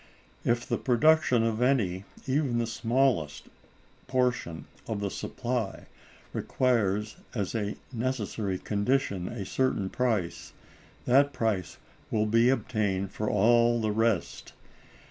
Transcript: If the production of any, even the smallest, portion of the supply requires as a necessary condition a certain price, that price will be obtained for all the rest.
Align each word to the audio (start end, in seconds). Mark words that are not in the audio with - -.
If 0.43 0.65
the 0.65 0.79
production 0.79 1.43
of 1.43 1.61
any, 1.61 2.05
even 2.25 2.57
the 2.57 2.65
smallest, 2.65 3.49
portion 4.07 4.65
of 4.87 4.99
the 4.99 5.11
supply 5.11 5.85
requires 6.33 7.17
as 7.35 7.53
a 7.53 7.75
necessary 7.93 8.57
condition 8.57 9.27
a 9.27 9.45
certain 9.45 9.91
price, 9.91 10.53
that 11.05 11.33
price 11.33 11.77
will 12.09 12.25
be 12.25 12.49
obtained 12.49 13.11
for 13.11 13.29
all 13.29 13.79
the 13.79 13.91
rest. 13.91 14.53